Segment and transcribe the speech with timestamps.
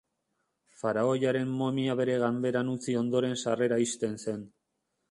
[0.79, 4.47] Faraoiaren momia bere ganberan utzi ondoren sarrera ixten zen.